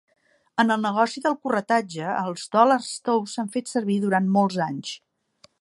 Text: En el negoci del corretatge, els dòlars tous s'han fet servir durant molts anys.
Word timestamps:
En 0.61 0.75
el 0.75 0.79
negoci 0.85 1.23
del 1.25 1.35
corretatge, 1.47 2.09
els 2.23 2.49
dòlars 2.57 2.91
tous 3.11 3.37
s'han 3.39 3.55
fet 3.57 3.73
servir 3.77 4.03
durant 4.07 4.37
molts 4.39 4.63
anys. 4.71 4.99